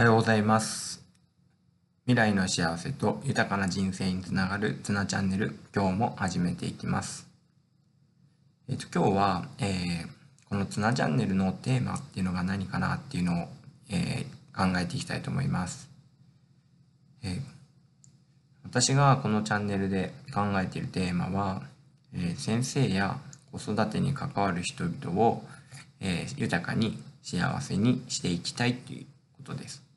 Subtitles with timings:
[0.00, 1.04] はようございます。
[2.06, 7.28] 未来の幸せと豊かな人生につながるツナチャンネル、今日も始めていきます。
[8.70, 10.08] えっ、と、今日は、えー
[10.48, 13.48] このツナチャンネルのテーマっていうのが何かなっていうのを、
[13.90, 15.90] えー考えていきたいと思います。
[17.22, 17.40] えー
[18.64, 21.64] 私がこのチャンネルで考えているテーマは、
[22.14, 23.18] え先生や
[23.52, 25.44] 子育てに関わる人々を、
[26.00, 29.06] え豊かに幸せにしていきたいという
[29.36, 29.89] ことです。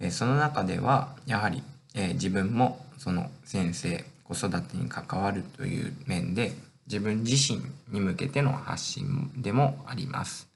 [0.00, 1.62] えその中ではやはり、
[1.94, 6.52] え自分もその先生子育てに関わるという面で
[6.86, 10.48] 自分自身に向けての発信でもあります。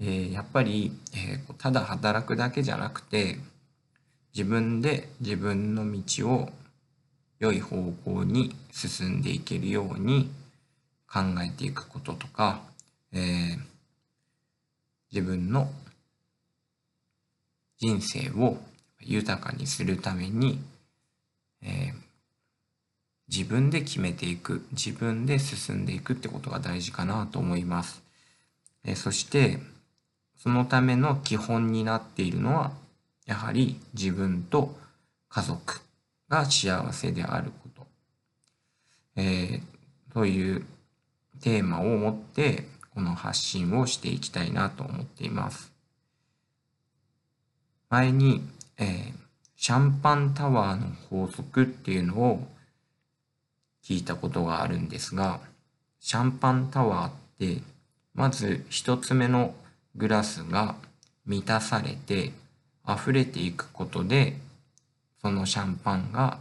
[0.00, 3.38] えやっぱり、えーこうただ働くだけじゃなくて
[4.34, 6.48] 自分で自分の道を
[7.38, 10.30] 良い方向に進んでいけるように
[11.10, 12.60] 考えていくこととか、
[13.12, 13.74] えー
[15.12, 15.70] 自分の
[17.84, 18.56] 人生を
[19.00, 20.58] 豊かにするために、
[21.62, 22.04] えー
[23.26, 28.02] 自分で決めていく自分で進んでいくってことが大事かなと思います。
[28.84, 29.58] えーそして
[30.36, 32.72] そのための基本になっているのは
[33.24, 34.76] やはり自分と
[35.30, 35.80] 家族
[36.28, 37.86] が幸せであること、
[39.16, 39.62] えー
[40.12, 40.66] という
[41.40, 45.73] テーマを持ってこの発信をしていきたいなと思っています。
[47.88, 48.42] 前に、
[48.78, 49.24] えー
[49.64, 52.46] シャンパンタワーの法則っていうのを
[53.82, 55.40] 聞いたことがあるんですが、
[56.00, 57.62] シャンパンタワーって
[58.14, 59.54] まず一つ目の
[59.96, 60.74] グラスが
[61.24, 62.32] 満たされて
[62.86, 64.36] 溢れていくことで
[65.22, 66.36] そのシャンパンが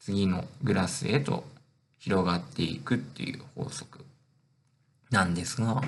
[0.00, 1.44] 次のグラスへと
[1.98, 4.02] 広がっていくっていう法則。
[5.10, 5.82] なんですが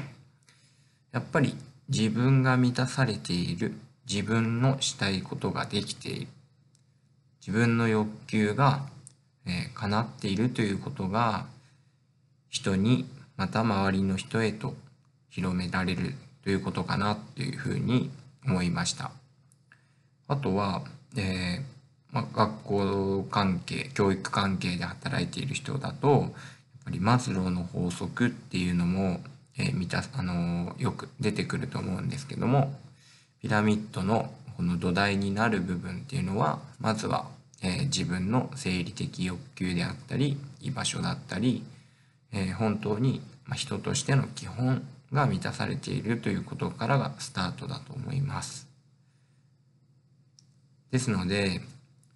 [1.13, 1.57] やっぱり
[1.89, 3.73] 自分が満たされている
[4.09, 6.29] 自分のしたいことができている
[7.47, 8.83] 自分の欲求が、
[9.47, 11.47] えー叶っているということが
[12.51, 13.07] 人に
[13.37, 14.75] また周りの人へと
[15.31, 18.11] 広められるということかなというふうに
[18.45, 19.13] 思いました。
[20.27, 20.83] あとは、
[21.17, 21.63] えー
[22.11, 26.31] まあ、学校関係教育関係で働いている人だとやっ
[26.85, 29.21] ぱりマズローの法則っていうのも、
[29.59, 32.75] えー見たあのよく出てくると思うんですけども
[33.41, 37.27] ピラミッドのこの土台になる部分っていうのはまずは、
[37.63, 41.63] えー自分の生理的欲求であったり居場所だったり、
[42.33, 43.23] えー本当に
[43.55, 44.83] 人としての基本
[45.13, 48.67] が満たされているということからがスタートだと思います。
[50.91, 51.61] ですので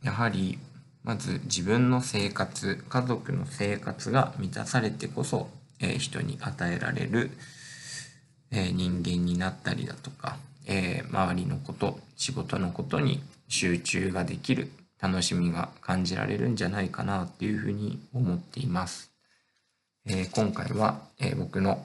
[0.02, 0.58] やはり
[1.04, 5.48] まず自分の生活家族の生活が満たされてこそ、
[5.80, 7.30] えー人に与えられる、
[8.50, 10.36] え人間になったりだとか、
[10.66, 19.12] えー周りのこと仕事のことに集中ができる楽しみが感じられるんじゃないかなっていうふうに思っています。
[20.06, 21.84] えー今回は、えー僕の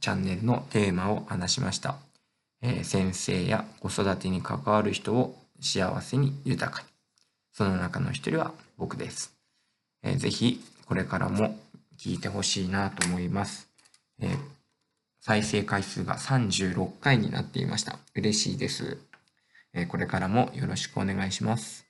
[0.00, 1.96] チャンネルのテーマを話しました。
[2.62, 6.88] え先生や子育てに関わる人を幸せに豊かに。
[7.52, 9.34] その中の一人は僕です。
[10.02, 10.30] えーぜ
[10.86, 11.56] これからも
[11.98, 13.68] 聞いてほしいなと思います。
[14.20, 14.59] えー
[15.20, 17.98] 再生回数が36回になっていました。
[18.14, 18.98] 嬉しいです。
[19.88, 21.89] これからもよろしくお願いします。